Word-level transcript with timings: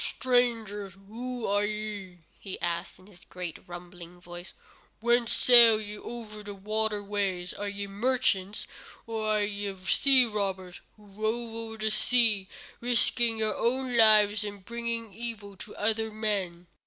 "Strangers, 0.03 0.93
who 1.07 1.45
are 1.45 1.63
ye?" 1.63 2.23
he 2.39 2.59
asked, 2.59 2.97
in 2.97 3.05
his 3.05 3.19
great, 3.29 3.59
rumbling 3.67 4.19
voice. 4.19 4.51
"Whence 4.99 5.31
sail 5.33 5.79
ye 5.79 5.95
over 5.95 6.41
the 6.41 6.55
watery 6.55 7.03
ways? 7.03 7.53
Are 7.53 7.69
ye 7.69 7.85
merchants? 7.85 8.65
or 9.05 9.27
are 9.27 9.43
ye 9.43 9.77
sea 9.85 10.25
robbers 10.25 10.81
who 10.97 11.05
rove 11.05 11.53
over 11.53 11.77
the 11.77 11.91
sea, 11.91 12.47
risking 12.79 13.37
your 13.37 13.55
own 13.55 13.95
lives 13.95 14.43
and 14.43 14.65
bringing 14.65 15.13
evil 15.13 15.55
to 15.57 15.75
other 15.75 16.09
men?" 16.09 16.65